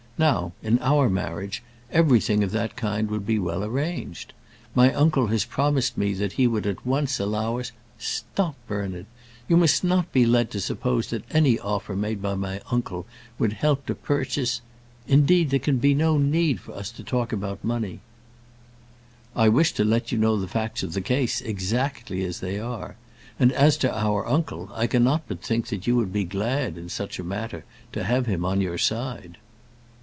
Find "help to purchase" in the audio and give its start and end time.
13.53-14.61